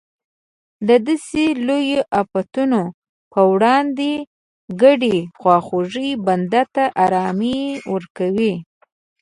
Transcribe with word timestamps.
د 0.87 0.89
داسې 1.07 1.45
لویو 1.67 2.01
افتونو 2.21 2.81
پر 3.31 3.41
وړاندې 3.53 4.11
ګډې 4.81 5.17
خواخوږۍ 5.39 6.09
بنده 6.27 6.61
ته 6.73 6.83
ارام 7.03 7.39
ورکوي. 7.93 8.53